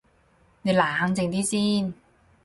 [0.63, 1.93] 你冷靜啲先